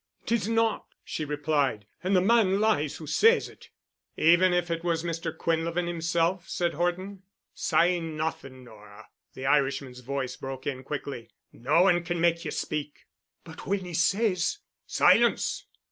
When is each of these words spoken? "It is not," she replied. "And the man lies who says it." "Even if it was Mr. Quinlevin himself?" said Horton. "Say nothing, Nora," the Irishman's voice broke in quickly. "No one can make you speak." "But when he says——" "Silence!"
"It 0.23 0.31
is 0.31 0.49
not," 0.49 0.87
she 1.03 1.25
replied. 1.25 1.85
"And 2.03 2.15
the 2.15 2.21
man 2.21 2.59
lies 2.59 2.95
who 2.95 3.05
says 3.05 3.47
it." 3.47 3.69
"Even 4.17 4.51
if 4.51 4.71
it 4.71 4.83
was 4.83 5.03
Mr. 5.03 5.31
Quinlevin 5.31 5.85
himself?" 5.85 6.49
said 6.49 6.73
Horton. 6.73 7.21
"Say 7.53 7.99
nothing, 7.99 8.63
Nora," 8.63 9.09
the 9.35 9.45
Irishman's 9.45 9.99
voice 9.99 10.35
broke 10.35 10.65
in 10.65 10.83
quickly. 10.83 11.29
"No 11.53 11.83
one 11.83 12.03
can 12.03 12.19
make 12.19 12.43
you 12.43 12.49
speak." 12.49 13.05
"But 13.43 13.67
when 13.67 13.81
he 13.85 13.93
says——" 13.93 14.57
"Silence!" 14.87 15.67